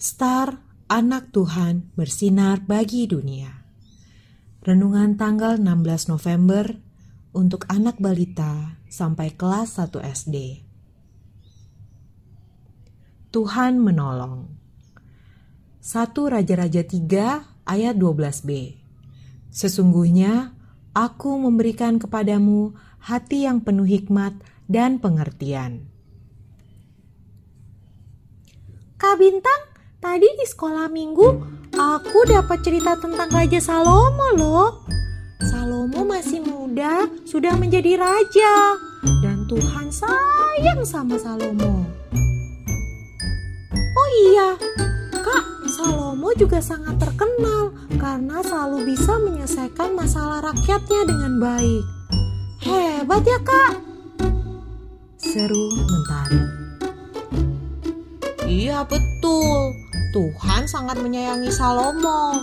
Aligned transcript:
Star 0.00 0.64
Anak 0.88 1.28
Tuhan 1.28 1.92
bersinar 1.92 2.64
bagi 2.64 3.04
dunia. 3.04 3.52
Renungan 4.64 5.20
tanggal 5.20 5.60
16 5.60 6.16
November 6.16 6.72
untuk 7.36 7.68
anak 7.68 8.00
balita 8.00 8.80
sampai 8.88 9.36
kelas 9.36 9.76
1 9.76 10.00
SD. 10.00 10.36
Tuhan 13.28 13.76
menolong. 13.76 14.48
1 15.84 16.16
Raja-Raja 16.16 16.80
3 16.80 17.68
ayat 17.68 17.94
12b. 18.00 18.80
Sesungguhnya 19.52 20.56
aku 20.96 21.44
memberikan 21.44 22.00
kepadamu 22.00 22.72
hati 23.04 23.44
yang 23.44 23.60
penuh 23.60 23.84
hikmat 23.84 24.32
dan 24.64 24.96
pengertian. 24.96 25.92
Kak 28.96 29.16
Bintang, 29.20 29.69
tadi 30.00 30.24
di 30.24 30.46
sekolah 30.48 30.88
minggu 30.88 31.28
aku 31.76 32.24
dapat 32.24 32.64
cerita 32.64 32.96
tentang 32.96 33.28
Raja 33.28 33.60
Salomo 33.60 34.28
loh. 34.34 34.70
Salomo 35.40 36.04
masih 36.04 36.40
muda, 36.44 37.08
sudah 37.24 37.56
menjadi 37.56 37.96
raja. 37.96 38.76
Dan 39.24 39.48
Tuhan 39.48 39.88
sayang 39.88 40.84
sama 40.84 41.16
Salomo. 41.16 41.84
Oh 43.96 44.08
iya, 44.28 44.56
Kak, 45.20 45.44
Salomo 45.68 46.32
juga 46.36 46.60
sangat 46.60 47.00
terkenal 47.00 47.72
karena 47.96 48.44
selalu 48.44 48.92
bisa 48.92 49.16
menyelesaikan 49.16 49.96
masalah 49.96 50.44
rakyatnya 50.44 51.00
dengan 51.08 51.32
baik. 51.40 51.84
Hebat 52.60 53.24
ya, 53.24 53.40
Kak. 53.40 53.72
Seru 55.16 55.72
mentari. 55.72 56.40
Iya 58.50 58.82
betul, 58.82 59.79
Tuhan 60.10 60.66
sangat 60.66 60.98
menyayangi 60.98 61.54
Salomo. 61.54 62.34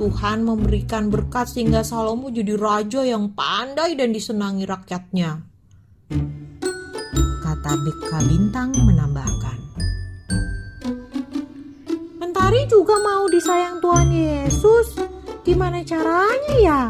Tuhan 0.00 0.48
memberikan 0.48 1.12
berkat 1.12 1.44
sehingga 1.44 1.84
Salomo 1.84 2.32
jadi 2.32 2.56
raja 2.56 3.04
yang 3.04 3.36
pandai 3.36 3.92
dan 3.92 4.16
disenangi 4.16 4.64
rakyatnya. 4.64 5.44
Kata 7.44 7.72
Beka 7.84 8.18
Bintang 8.24 8.72
menambahkan. 8.72 9.58
Mentari 12.16 12.64
juga 12.72 12.96
mau 13.04 13.28
disayang 13.28 13.76
Tuhan 13.84 14.08
Yesus. 14.08 14.96
Gimana 15.44 15.84
caranya 15.84 16.54
ya? 16.64 16.82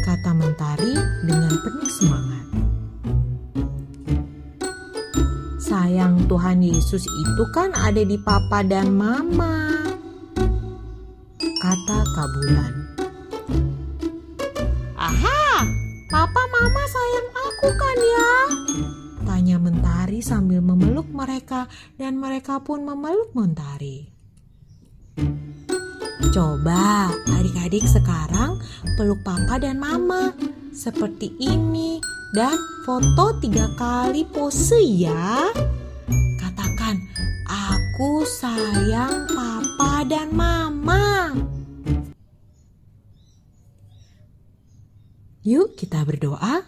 Kata 0.00 0.32
Mentari 0.32 0.96
dengan 1.28 1.52
penuh 1.60 1.90
semangat. 1.92 2.49
Sayang 5.70 6.26
Tuhan 6.26 6.66
Yesus 6.66 7.06
itu 7.06 7.44
kan 7.54 7.70
ada 7.78 8.02
di 8.02 8.18
papa 8.18 8.66
dan 8.66 8.90
mama. 8.90 9.70
Kata 11.38 11.98
Kabulan. 12.10 12.74
Aha, 14.98 15.62
papa 16.10 16.42
mama 16.50 16.82
sayang 16.90 17.28
aku 17.38 17.68
kan 17.78 17.98
ya? 18.02 18.34
Tanya 19.22 19.62
Mentari 19.62 20.18
sambil 20.18 20.58
memeluk 20.58 21.06
mereka 21.14 21.70
dan 21.94 22.18
mereka 22.18 22.58
pun 22.66 22.82
memeluk 22.82 23.30
Mentari. 23.38 24.10
Coba 26.34 27.14
adik-adik 27.30 27.86
sekarang 27.86 28.58
peluk 28.98 29.22
papa 29.22 29.62
dan 29.62 29.78
mama 29.78 30.34
seperti 30.74 31.30
ini 31.38 32.02
dan 32.30 32.54
foto 32.86 33.34
tiga 33.42 33.66
kali 33.74 34.22
pose 34.22 34.78
ya. 34.78 35.50
Katakan, 36.38 36.94
aku 37.50 38.22
sayang 38.22 39.26
papa 39.34 40.06
dan 40.06 40.30
mama. 40.30 41.34
Yuk 45.42 45.74
kita 45.74 46.06
berdoa. 46.06 46.62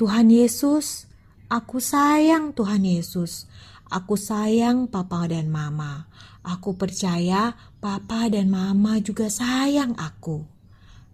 Tuhan 0.00 0.34
Yesus, 0.34 1.06
aku 1.46 1.78
sayang 1.78 2.50
Tuhan 2.50 2.82
Yesus. 2.82 3.46
Aku 3.92 4.16
sayang 4.18 4.88
papa 4.88 5.28
dan 5.28 5.52
mama. 5.52 6.10
Aku 6.42 6.74
percaya 6.74 7.54
papa 7.78 8.26
dan 8.26 8.50
mama 8.50 8.98
juga 8.98 9.30
sayang 9.30 9.94
aku. 9.94 10.42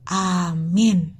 Amin. 0.09 1.17